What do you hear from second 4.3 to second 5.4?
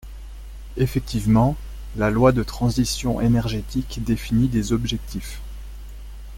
des objectifs.